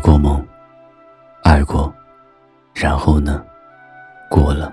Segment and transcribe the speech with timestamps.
[0.00, 0.42] 过吗？
[1.42, 1.92] 爱过，
[2.74, 3.42] 然后呢？
[4.28, 4.72] 过了。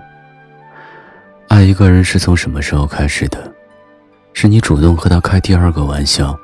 [1.48, 3.52] 爱一个人是从什么时候开始的？
[4.32, 6.36] 是你主动和他开第二个玩笑，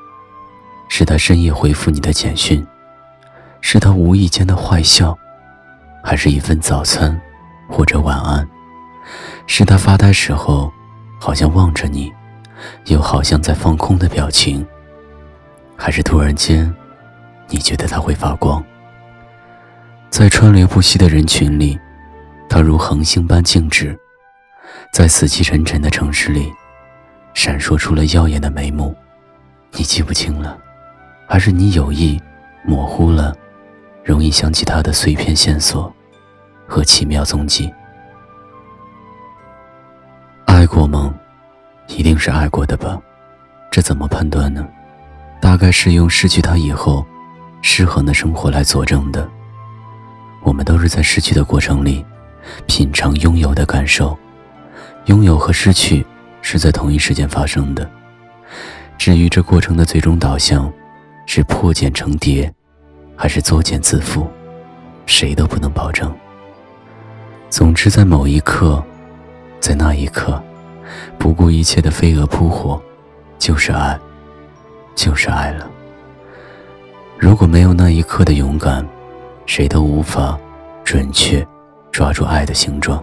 [0.88, 2.66] 是他深夜回复你的简讯，
[3.60, 5.16] 是他无意间的坏笑，
[6.02, 7.20] 还是一份早餐，
[7.68, 8.46] 或者晚安？
[9.46, 10.72] 是他发呆时候，
[11.20, 12.12] 好像望着你，
[12.86, 14.66] 又好像在放空的表情，
[15.76, 16.74] 还是突然间，
[17.48, 18.64] 你觉得他会发光？
[20.24, 21.78] 在川流不息的人群里，
[22.48, 23.94] 他如恒星般静止；
[24.90, 26.50] 在死气沉沉的城市里，
[27.34, 28.96] 闪烁出了耀眼的眉目。
[29.72, 30.56] 你记不清了，
[31.28, 32.18] 还是你有意
[32.64, 33.36] 模糊了，
[34.02, 35.94] 容易想起他的碎片线索
[36.66, 37.70] 和奇妙踪迹？
[40.46, 41.14] 爱过吗？
[41.86, 42.98] 一定是爱过的吧？
[43.70, 44.66] 这怎么判断呢？
[45.38, 47.04] 大概是用失去他以后，
[47.60, 49.28] 失衡的生活来佐证的。
[50.44, 52.04] 我们都是在失去的过程里，
[52.66, 54.16] 品尝拥有的感受。
[55.06, 56.06] 拥有和失去
[56.40, 57.90] 是在同一时间发生的。
[58.96, 60.72] 至于这过程的最终导向，
[61.26, 62.52] 是破茧成蝶，
[63.16, 64.26] 还是作茧自缚，
[65.06, 66.14] 谁都不能保证。
[67.50, 68.82] 总之，在某一刻，
[69.60, 70.42] 在那一刻，
[71.18, 72.80] 不顾一切的飞蛾扑火，
[73.38, 73.98] 就是爱，
[74.94, 75.70] 就是爱了。
[77.18, 78.86] 如果没有那一刻的勇敢，
[79.46, 80.38] 谁都无法
[80.84, 81.46] 准确
[81.92, 83.02] 抓住爱的形状，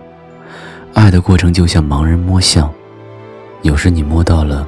[0.93, 2.71] 爱的过程就像盲人摸象，
[3.61, 4.67] 有时你摸到了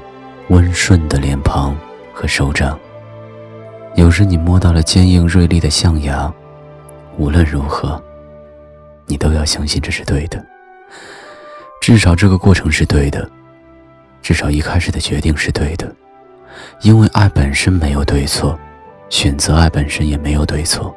[0.49, 1.75] 温顺的脸庞
[2.13, 2.77] 和手掌，
[3.95, 6.31] 有时你摸到了坚硬锐利的象牙。
[7.17, 8.01] 无论如何，
[9.05, 10.43] 你都要相信这是对的，
[11.79, 13.29] 至少这个过程是对的，
[14.21, 15.93] 至少一开始的决定是对的，
[16.81, 18.57] 因为爱本身没有对错，
[19.09, 20.95] 选择爱本身也没有对错。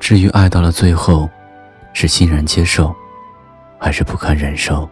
[0.00, 1.30] 至于爱到了最后，
[1.92, 2.92] 是欣然接受，
[3.78, 4.88] 还是不堪忍受？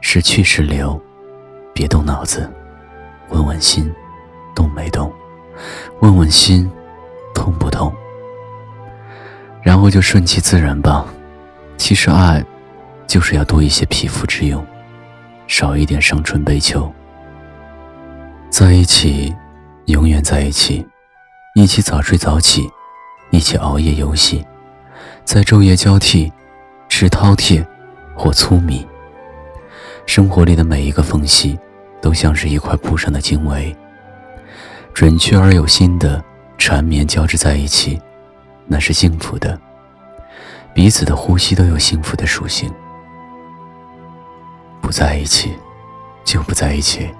[0.00, 1.00] 是去是留？
[1.74, 2.50] 别动脑子，
[3.28, 3.92] 问问心，
[4.54, 5.12] 动没动？
[6.00, 6.68] 问问心，
[7.34, 7.94] 痛不痛？
[9.62, 11.04] 然后就顺其自然吧。
[11.76, 12.42] 其实爱，
[13.06, 14.64] 就是要多一些匹夫之勇，
[15.46, 16.92] 少一点伤春悲秋。
[18.50, 19.34] 在一起，
[19.86, 20.86] 永远在一起，
[21.54, 22.68] 一起早睡早起。
[23.34, 24.46] 一起熬夜游戏，
[25.24, 26.32] 在昼夜交替，
[26.88, 27.66] 吃饕餮
[28.14, 28.86] 或粗米。
[30.06, 31.58] 生活里的每一个缝隙，
[32.00, 33.76] 都像是一块布上的经纬，
[34.92, 36.22] 准确而有心的
[36.56, 38.00] 缠绵交织在一起，
[38.68, 39.58] 那是幸福的。
[40.72, 42.72] 彼此的呼吸都有幸福的属性。
[44.80, 45.52] 不在一起，
[46.24, 47.10] 就不在一起。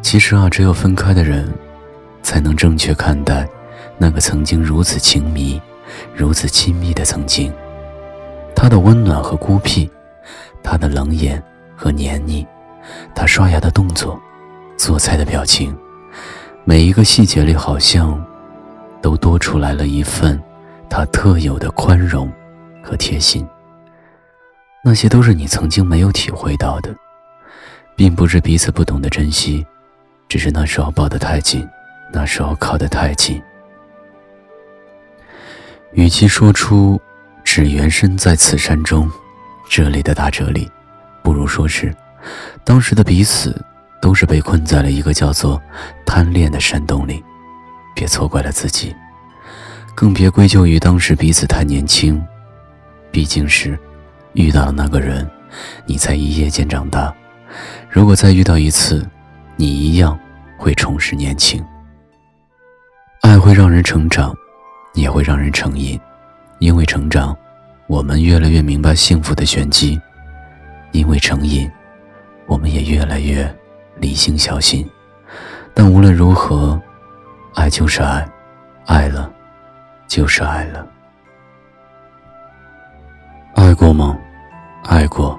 [0.00, 1.46] 其实啊，只有分开的人，
[2.22, 3.46] 才能正确看待。
[3.98, 5.60] 那个曾经如此情迷、
[6.14, 7.52] 如此亲密的曾经，
[8.54, 9.90] 他的温暖和孤僻，
[10.62, 11.42] 他的冷眼
[11.76, 12.46] 和黏腻，
[13.14, 14.20] 他刷牙的动作，
[14.76, 15.76] 做菜的表情，
[16.64, 18.24] 每一个细节里好像
[19.02, 20.40] 都多出来了一份
[20.88, 22.32] 他特有的宽容
[22.82, 23.46] 和贴心。
[24.84, 26.94] 那些都是你曾经没有体会到的，
[27.96, 29.66] 并不是彼此不懂得珍惜，
[30.28, 31.68] 只是那时候抱得太紧，
[32.12, 33.42] 那时候靠得太近。
[35.92, 37.00] 与其说出
[37.42, 39.10] “只缘身在此山中”
[39.68, 40.70] 这里的大哲理，
[41.22, 41.94] 不如说是
[42.64, 43.64] 当时的彼此
[44.00, 45.60] 都是被困在了一个叫做
[46.04, 47.24] 贪恋的山洞里。
[47.94, 48.94] 别错怪了自己，
[49.94, 52.22] 更别归咎于当时彼此太年轻。
[53.10, 53.76] 毕竟是
[54.34, 55.28] 遇到了那个人，
[55.86, 57.12] 你才一夜间长大。
[57.90, 59.04] 如果再遇到一次，
[59.56, 60.16] 你一样
[60.56, 61.64] 会重拾年轻。
[63.22, 64.36] 爱会让人成长。
[64.94, 66.00] 也会让人成瘾，
[66.58, 67.36] 因为成长，
[67.86, 70.00] 我们越来越明白幸福的玄机；
[70.92, 71.70] 因为成瘾，
[72.46, 73.52] 我们也越来越
[73.96, 74.88] 理性小心。
[75.74, 76.80] 但无论如何，
[77.54, 78.28] 爱就是爱，
[78.86, 79.30] 爱了，
[80.06, 80.86] 就是爱了。
[83.54, 84.18] 爱过吗？
[84.84, 85.38] 爱过，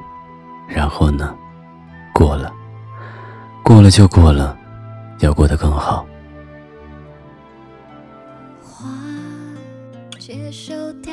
[0.68, 1.36] 然后呢？
[2.14, 2.52] 过了，
[3.64, 4.58] 过了就过了，
[5.20, 6.06] 要过得更好。
[10.32, 11.12] 接受凋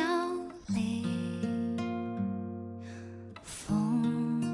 [0.66, 1.02] 零
[3.42, 4.44] 风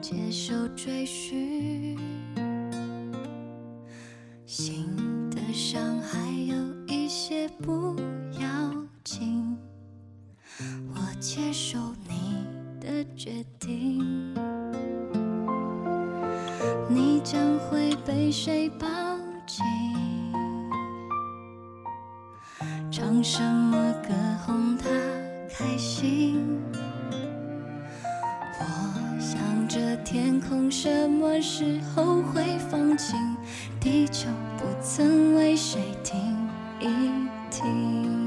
[0.00, 1.96] 接受追寻
[4.44, 4.84] 心
[5.30, 6.56] 的伤还有
[6.88, 7.94] 一些不
[8.32, 8.74] 要
[9.04, 9.56] 紧
[10.92, 11.78] 我接受
[12.08, 12.44] 你
[12.80, 14.34] 的决定
[16.88, 18.88] 你将会被谁抱
[19.46, 19.64] 紧？
[22.90, 23.89] 唱什么
[29.72, 33.16] 这天空什么时候会放晴？
[33.78, 34.28] 地球
[34.58, 36.18] 不曾为谁停
[36.80, 36.86] 一
[37.52, 38.19] 停。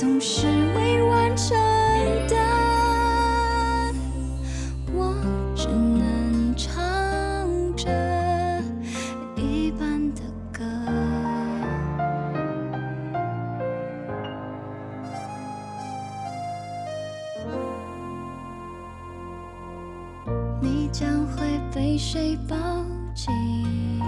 [0.00, 1.54] 总是未完成
[2.26, 2.34] 的
[4.94, 5.14] 我
[5.54, 6.72] 只能唱
[7.76, 7.86] 着
[9.36, 10.64] 一半的歌。
[20.62, 22.56] 你将会被谁抱
[23.14, 23.99] 紧？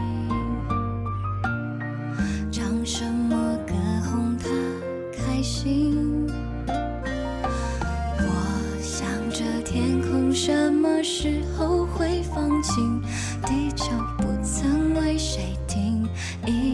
[9.72, 13.00] 天空什么时候会放晴？
[13.40, 13.86] 地球
[14.18, 16.06] 不曾为谁停
[16.44, 16.71] 一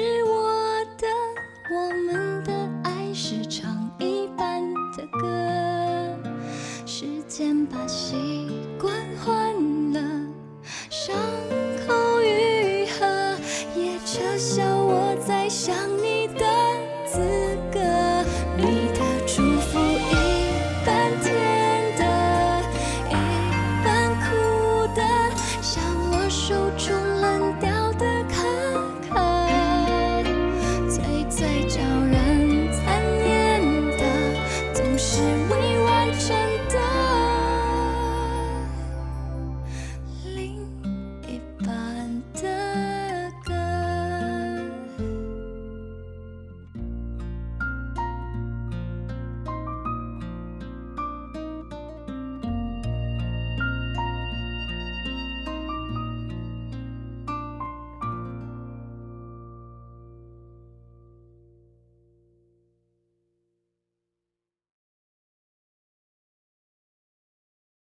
[0.00, 1.06] 是我的，
[1.70, 2.50] 我们的
[2.84, 4.62] 爱是唱一半
[4.96, 6.16] 的歌，
[6.86, 8.29] 时间把心。